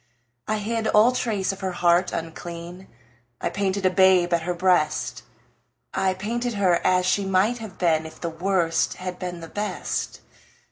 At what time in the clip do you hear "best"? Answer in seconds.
9.47-10.21